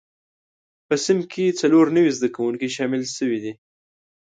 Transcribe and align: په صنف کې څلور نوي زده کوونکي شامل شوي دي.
په 0.87 0.95
صنف 1.03 1.25
کې 1.33 1.57
څلور 1.61 1.85
نوي 1.95 2.11
زده 2.17 2.29
کوونکي 2.35 2.67
شامل 2.75 3.01
شوي 3.17 3.39
دي. 3.43 3.53